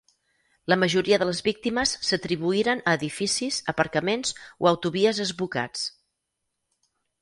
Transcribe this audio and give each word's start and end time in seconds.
La 0.71 0.77
majoria 0.83 1.19
de 1.23 1.27
les 1.31 1.41
víctimes 1.47 1.91
s'atribuïren 2.09 2.83
a 2.93 2.97
edificis, 3.01 3.63
aparcaments 3.77 4.37
o 4.49 4.75
autovies 4.75 5.25
esbucats. 5.31 5.89